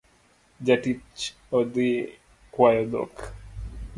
Jatich 0.65 1.21
odhii 1.57 1.99
kwayo 2.53 2.83
dhok 2.91 3.15